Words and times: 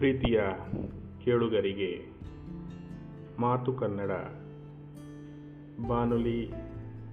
ಪ್ರೀತಿಯ 0.00 0.40
ಕೇಳುಗರಿಗೆ 1.24 2.06
ಮಾತು 3.38 3.72
ಕನ್ನಡ 3.72 4.10
ಬಾನುಲಿ 5.88 6.46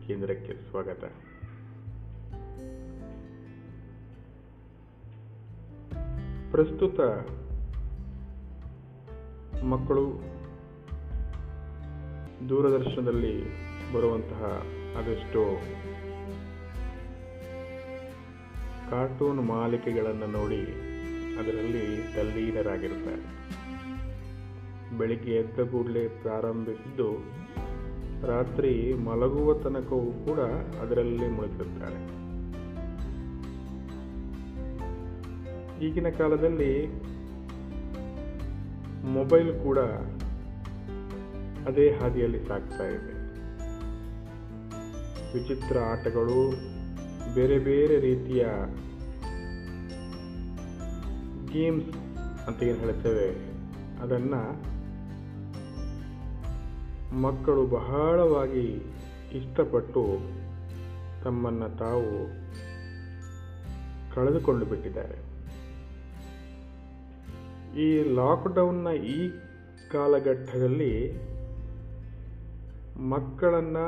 ಕೇಂದ್ರಕ್ಕೆ 0.07 0.54
ಸ್ವಾಗತ. 0.70 1.04
ಪ್ರಸ್ತುತ 6.52 7.00
ಮಕ್ಕಳು 9.63 10.23
ದೂರದರ್ಶನದಲ್ಲಿ 12.49 13.44
ಬರುವಂತಹ 13.94 14.63
ಅದೆಷ್ಟೋ 14.98 15.62
ಕಾರ್ಟೂನ್ 18.90 19.41
ಮಾಲಿಕೆಗಳನ್ನು 19.41 20.26
ನೋಡಿ 20.26 20.87
ಅದರಲ್ಲಿ 21.40 22.16
ತಲ್ಲೀನರಾಗಿರುತ್ತಾರೆ. 22.16 23.23
ಬೆಳಿಗ್ಗೆ 24.98 25.36
ಎದ್ದ 25.36 25.59
ಕೂಡಲೇ 25.59 26.08
ಪ್ರಾರಂಭಿಸಿದ್ದು 26.08 27.09
ರಾತ್ರಿ 28.28 28.94
ಮಲಗುವ 28.94 29.54
ತನಕವೂ 29.54 30.12
ಕೂಡ 30.26 30.40
ಅದರಲ್ಲೇ 30.81 31.28
ಮುಳುಗಿರುತ್ತಾರೆ. 31.28 32.00
ಈಗಿನ 35.86 36.09
ಕಾಲದಲ್ಲಿ 36.09 36.88
ಮೊಬೈಲ್ 39.08 39.59
ಕೂಡ 39.64 39.80
ಅದೇ 41.67 41.92
ಹಾದಿಯಲ್ಲಿ 41.92 42.48
ಸಾಗ್ತಾ 42.48 42.86
ಇದೆ. 42.88 43.14
ವಿಚಿತ್ರ 45.34 45.78
ಆಟಗಳು, 45.80 46.40
ಬೇರೆ 47.36 47.59
ಬೇರೆ 47.59 48.00
ರೀತಿಯ 48.00 48.45
ಗೇಮ್ಸ್ 51.52 51.92
ಅಂತ 52.48 52.59
ಏನು 52.64 52.80
ಹೇಳ್ತೇವೆ, 52.80 53.28
ಅದನ್ನು 54.03 54.42
ಮಕ್ಕಳು 57.23 57.62
ಬಹಳವಾಗಿ 57.67 58.66
ಇಷ್ಟಪಟ್ಟು 59.39 60.04
ತಮ್ಮನ್ನು 61.23 61.70
ತಾವು 61.78 62.12
ಕಳೆದುಕೊಂಡು 64.14 64.66
ಬಿಟ್ಟಿದ್ದಾರೆ. 64.66 65.17
ಈ 67.86 67.88
ಲಾಕ್ಡೌನ್ನ 68.20 68.92
ಈ 69.16 69.17
ಕಾಲಘಟ್ಟದಲ್ಲಿ 69.92 70.94
ಮಕ್ಕಳನ್ನು 73.09 73.88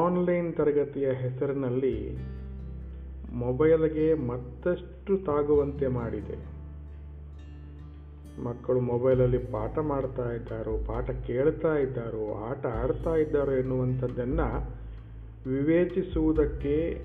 ಆನ್ಲೈನ್ 0.00 0.50
ತರಗತಿಯ 0.58 1.08
ಹೆಸರಿನಲ್ಲಿ 1.22 1.96
ಮೊಬೈಲ್ಗೆ 3.32 4.14
ಮತ್ತಷ್ಟು 4.14 5.18
ತಾಗುವಂತೆ 5.18 5.86
ಮಾಡಿದೆ. 5.86 6.58
ಮಕ್ಕಳು 8.42 8.80
ಮೊಬೈಲಲ್ಲಿ 8.80 9.38
ಪಾಠ 9.38 9.78
ಮಾಡ್ತಾ 9.78 10.32
ಇದ್ದಾರೋ, 10.32 10.78
ಪಾಠ 10.86 11.10
ಕೇಳ್ತಾ 11.10 11.76
ಇದ್ದಾರೋ, 11.76 12.44
ಆಟ 12.50 12.66
ಆಡ್ತಾ 12.66 13.14
ಇದ್ದಾರೋ 13.14 13.52
ಎನ್ನುವಂಥದ್ದನ್ನು 13.52 14.78
ವಿವೇಚಿಸುವುದಕ್ಕೆ 15.50 17.04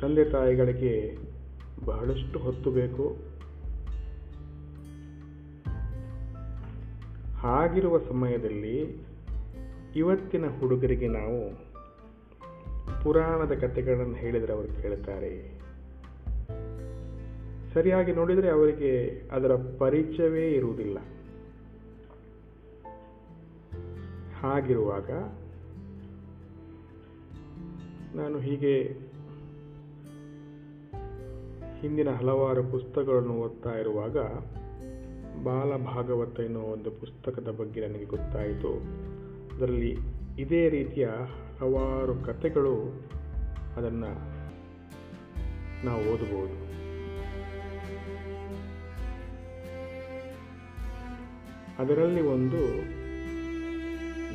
ತಂದೆ 0.00 0.24
ತಾಯಿಗಳಿಗೆ 0.24 1.18
ಬಹಳಷ್ಟು 1.84 2.38
ಹೊತ್ತು 2.38 2.70
ಬೇಕು. 2.70 3.16
ಹಾಗಿರುವ 7.36 7.98
ಸಮಯದಲ್ಲಿ 7.98 9.06
ಇವತ್ತಿನ 9.96 10.44
ಹುಡುಗರಿಗೆ 10.60 11.08
ನಾವು 11.08 11.67
ಪುರಾಣದ 13.02 13.52
ಕಥೆಗಳನ್ನು 13.52 14.14
ಹೇಳಿದರೆ 14.14 14.52
ಅವರು 14.52 14.82
ಕೇಳುತ್ತಾರೆ. 14.82 15.58
ಸರಿಯಾಗಿ 17.74 18.12
ನೋಡಿದರೆ 18.12 18.48
ಅವರಿಗೆ 18.48 19.22
ಅದರ 19.32 19.54
ಪರಿಚಯವೇ 19.78 20.52
ಇರುವುದಿಲ್ಲ. 20.52 20.98
ಹಾಗಿರುವಾಗ 24.40 25.10
ನಾನು 28.16 28.38
ಹೀಗೆ 28.38 29.08
ಹಿಂದಿನ 31.80 32.10
ಹಲವಾರು 32.10 32.64
ಪುಸ್ತಕಗಳನ್ನು 32.64 33.34
ಓದ್ತಾ 33.34 33.70
ಇರುವಾಗ 33.70 34.16
ಬಾಲ 35.44 35.76
ಭಾಗವತ 35.76 36.40
ಎನ್ನುವ 36.40 36.62
ಒಂದು 36.62 36.90
ಪುಸ್ತಕದ 36.90 37.48
ಬಗ್ಗೆ 37.58 37.88
ನನಗೆ 37.88 38.04
ಗೊತ್ತಾಯಿತು. 38.04 38.72
ಅದರಲ್ಲಿ 39.56 39.96
ಇದೇ 40.38 40.68
ರೀತಿಯ 40.68 41.06
ಹಲವಾರು 41.60 42.14
ಕಥೆಗಳು 42.14 42.74
ಅದನ್ನು 43.76 44.10
ನಾವು 45.86 46.00
ಓದಬಹುದು. 46.00 46.68
ಅದರಲ್ಲಿ 51.82 52.20
ಒಂದು 52.20 52.62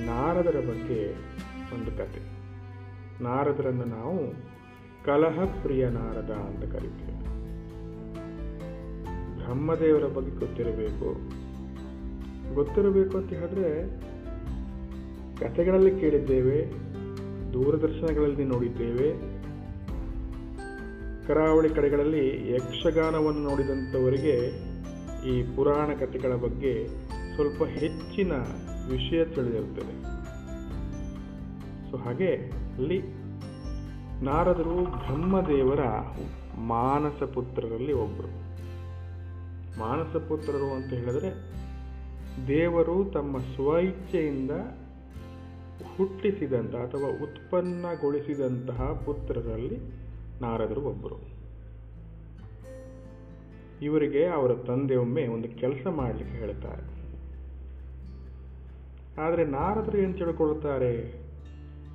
ನಾರದರ 0.05 0.59
ಬಗ್ಗೆ 0.59 1.11
ಒಂದು 1.75 1.97
ಕತೆ 1.97 2.21
ನಾರದರನ್ನು 3.23 3.83
ನಾವು 3.83 4.31
ಕಲಹಪ್ರಿಯ 5.05 5.89
ನಾರದ 5.89 6.31
ಅಂತ 6.31 6.71
ಕರಿತೇವೆ. 6.71 7.23
ಬ್ರಹ್ಮದೇವರ 9.37 10.05
ಬಗ್ಗೆ 10.05 10.39
ಗೊತ್ತಿರಬೇಕು. 10.39 11.09
ಗೊತ್ತಿರಬೇಕು 12.53 13.17
ಅಂತ 13.17 13.33
ಹೇಳಿದ್ರೆ 13.33 14.03
ಕಥೆಗಳಲ್ಲಿ 15.43 15.99
ಕೇಳಿದ್ದೇವೆ, 15.99 16.57
ದೂರದರ್ಶನಗಳಲ್ಲಿ 17.53 18.43
ನೋಡಿದ್ದೇವೆ. 18.43 19.09
ಕರಾವಳಿ 21.27 21.69
ಕಡೆಗಳಲ್ಲಿ 21.69 22.51
ಯಕ್ಷಗಾನವನ್ನು 22.51 23.39
ನೋಡಿದಂಥವರಿಗೆ 23.39 24.35
ಈ 25.29 25.55
ಪುರಾಣ 25.55 25.93
ಕಥೆಗಳ 25.99 26.35
ಬಗ್ಗೆ 26.35 26.87
ಸ್ವಲ್ಪ 27.35 27.63
ಹೆಚ್ಚಿನ 27.63 28.31
ವಿಷಯ 28.87 29.25
ತಿಳಿದಿರುತ್ತದೆ. 29.25 29.93
ಸೊ 31.91 31.97
ಹಾಗೆ 31.97 32.35
ಅಲ್ಲಿ 32.75 33.01
ನಾರದರು 34.23 34.75
ಬ್ರಹ್ಮದೇವರ 34.85 35.79
ಮಾನಸ 36.59 37.23
ಪುತ್ರರಲ್ಲಿ 37.23 37.93
ಒಬ್ಬರು 37.93 38.31
ಮಾನಸ 39.79 40.15
ಪುತ್ರರು 40.15 40.75
ಅಂತ 40.75 40.93
ಹೇಳಿದ್ರೆ 40.93 41.31
ದೇವರು 42.47 43.11
ತಮ್ಮ 43.13 43.37
ಸ್ವಇಚ್ಛೆಯಿಂದ 43.37 44.51
ಹುಟ್ಟಿಸಿದಂತಹ 45.97 46.77
ಅಥವಾ 46.77 47.09
ಉತ್ಪನ್ನಗೊಳಿಸಿದಂತಹ 47.21 49.01
ಪುತ್ರರಲ್ಲಿ 49.05 49.77
ನಾರದರು 50.41 50.81
ಒಬ್ಬರು. 50.81 51.33
ಇವರಿಗೆ 53.81 54.25
ಅವರ 54.25 54.53
ತಂದೆ 54.53 54.95
ಒಮ್ಮೆ 54.95 55.27
ಒಂದು 55.27 55.59
ಕೆಲಸ 55.59 55.87
ಮಾಡಲಿಕ್ಕೆ 55.87 56.37
ಹೇಳ್ತಾರೆ. 56.37 56.93
ಆದರೆ 59.21 59.45
ನಾರದರು 59.45 59.97
ಏನು 59.97 60.13
ತಿಳ್ಕೊಳ್ತಾರೆ? 60.13 61.23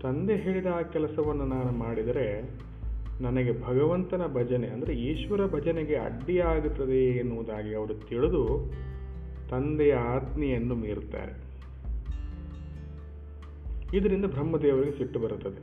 ತಂದೆ 0.02 0.36
ಹೇಳಿದ 0.36 0.66
ಆ 0.74 0.82
ಕೆಲಸವನ್ನು 0.82 1.44
ನಾನು 1.44 1.72
ಮಾಡಿದರೆ 1.72 2.58
ನನಗೆ 3.20 3.62
ಭಗವಂತನ 3.62 4.26
ಭಜನೆ 4.26 4.66
ಅಂದರೆ 4.66 4.94
ಈಶ್ವರ 4.94 5.46
ಭಜನೆಗೆ 5.46 5.96
ಅಡ್ಡಿಯಾಗುತ್ತದೆ 5.96 7.16
ಎನ್ನುವುದಾಗಿ 7.16 7.74
ಅವರು 7.74 7.94
ತಿಳಿದು 7.94 8.72
ತಂದೆಯ 9.50 9.94
ಆಜ್ಞೆಯನ್ನು 9.94 10.74
ಮೀರುತ್ತಾರೆ. 10.74 11.47
ಇದರಿಂದ 13.94 14.24
ಬ್ರಹ್ಮದೇವರಿಗೆ 14.24 14.98
ಸಿಟ್ಟು 14.98 15.18
ಬರುತ್ತದೆ. 15.20 15.60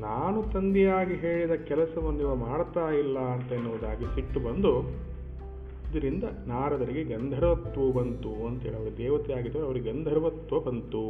ನಾನು 0.00 0.42
ತಂದೆಯಾಗಿ 0.42 1.14
ಹೇಳಿದ 1.14 1.50
ಕೆಲಸವನ್ನು 1.50 2.20
ಇವ 2.20 2.34
ಮಾಡ್ತಾ 2.34 2.90
ಇಲ್ಲ 2.90 3.18
ಅಂತ 3.18 3.52
ಎನ್ನುವುದಾಗಿ 3.52 4.04
ಸಿಟ್ಟು 4.14 4.40
ಬಂದು, 4.40 4.72
ಇದರಿಂದ 5.90 6.24
ನಾರದರಿಗೆ 6.46 7.02
ಗಂಧರ್ವತ್ವ 7.04 7.90
ಬಂತು 7.90 8.46
ಅಂತೇಳಿ 8.46 8.76
ಅವರು 8.76 8.98
ದೇವತೆ 8.98 9.32
ಆಗಿದ್ದರೆ 9.32 9.62
ಅವರಿಗೆ 9.62 9.92
ಗಂಧರ್ವತ್ವ 9.92 10.60
ಬಂತು. 10.60 11.02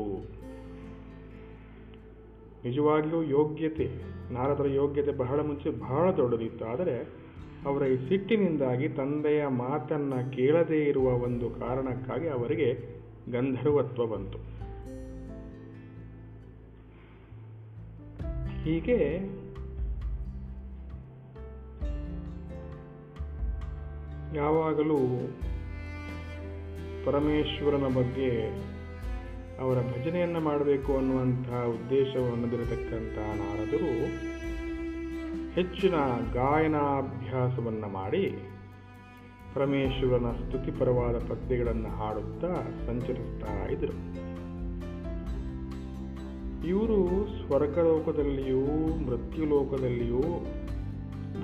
ನಿಜವಾಗಿಯೂ 2.65 3.23
ಯೋಗ್ಯತೆ, 3.23 3.87
ನಾರದರ 4.33 4.67
ಯೋಗ್ಯತೆ 4.67 5.13
ಬಹಳ 5.13 5.41
ಮುಂಚೆ 5.41 5.71
ಬಹಳ 5.71 6.11
ದೊಡ್ಡದಿತ್ತು. 6.11 6.65
ಆದರೆ 6.65 6.97
ಅವರ 7.67 7.83
ಈ 7.83 8.09
ಸಿಟ್ಟಿನಿಂದಾಗಿ 8.09 8.89
ತಂದೆಯ 8.89 9.47
ಮಾತನ್ನ 9.47 10.15
ಕೇಳದೇ 10.31 10.83
ಇರುವ 10.85 11.05
ಒಂದು 11.05 11.51
ಕಾರಣಕ್ಕಾಗಿ 11.51 12.29
ಅವರಿಗೆ 12.29 13.02
ಗಂಧರ್ವತ್ವ 13.31 14.07
ಬಂತು. 14.07 14.39
ಹೀಗೆ 18.65 19.43
ಯಾವಾಗಲೂ 24.37 24.97
ಪರಮೇಶ್ವರನ 27.05 27.85
ಬಗ್ಗೆ 27.85 28.51
ಅವರ 29.59 29.81
ಭಜನೆಯನ್ನು 29.81 30.41
ಮಾಡಬೇಕು 30.41 30.97
ಅನ್ನುವಂತಹ 30.97 31.65
ಉದ್ದೇಶವನ್ನದಿರತಕ್ಕಂತಹ 31.65 33.37
ನಾರದರು 33.37 33.93
ಹೆಚ್ಚಿನ 35.53 35.95
ಗಾಯನಾಭ್ಯಾಸವನ್ನು 36.33 37.89
ಮಾಡಿ 37.89 38.49
ಪರಮೇಶ್ವರನ 39.55 40.33
ಸ್ತುತಿಪರವಾದ 40.33 41.15
ಪದ್ಯಗಳನ್ನು 41.17 41.89
ಹಾಡುತ್ತಾ 41.89 42.55
ಸಂಚರಿಸ್ತಾ 42.87 43.65
ಇದ್ದರು 43.65 44.33
ಇವರು 46.67 47.27
ಸ್ವರ್ಗಲೋಕದಲ್ಲಿಯೂ, 47.47 48.61
ಮೃತ್ಯುಲೋಕದಲ್ಲಿಯೂ, 49.07 50.23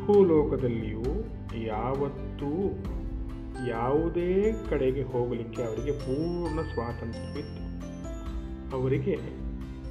ಭೂಲೋಕದಲ್ಲಿಯೂ 0.06 1.04
ಯಾವತ್ತೂ 1.64 2.70
ಯಾವುದೇ 3.68 4.52
ಕಡೆಗೆ 4.70 5.02
ಹೋಗಲಿಕ್ಕೆ 5.02 5.62
ಅವರಿಗೆ 5.62 5.92
ಪೂರ್ಣ 5.92 6.60
ಸ್ವಾತಂತ್ರ್ಯವಿತ್ತು. 6.60 7.68
ಅವರಿಗೆ 8.76 9.18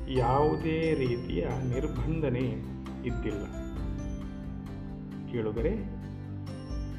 ಯಾವುದೇ 0.07 0.93
ರೀತಿಯ 0.93 1.45
ನಿರ್ಬಂಧನೆ 1.45 2.45
ಇದ್ದಿಲ್ಲ. 3.05 3.43
ಕೇಳುಗರೆ 5.31 5.96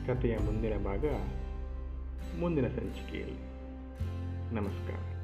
ಕಥೆಯ 0.09 0.39
ಮುಂದಿನ 0.39 0.73
ಭಾಗ 0.85 1.05
ಮುಂದಿನ 2.41 2.69
ಸಂಚಿಕೆಯಲ್ಲಿ. 2.69 3.39
ನಮಸ್ಕಾರ. 4.55 5.18